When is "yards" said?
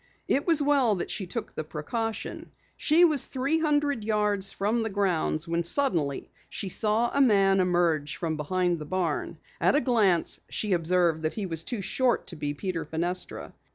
4.03-4.51